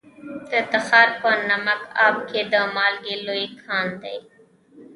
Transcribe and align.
د 0.51 0.53
تخار 0.71 1.09
په 1.21 1.29
نمک 1.49 1.81
اب 2.05 2.15
کې 2.29 2.41
د 2.51 2.55
مالګې 2.75 3.15
لوی 3.25 3.45
کان 3.63 3.87
دی. 4.01 4.17